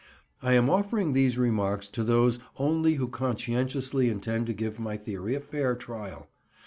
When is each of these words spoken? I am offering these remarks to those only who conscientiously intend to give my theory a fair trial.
I 0.41 0.53
am 0.55 0.67
offering 0.67 1.13
these 1.13 1.37
remarks 1.37 1.87
to 1.89 2.03
those 2.03 2.39
only 2.57 2.95
who 2.95 3.07
conscientiously 3.07 4.09
intend 4.09 4.47
to 4.47 4.53
give 4.53 4.79
my 4.79 4.97
theory 4.97 5.35
a 5.35 5.39
fair 5.39 5.75
trial. 5.75 6.27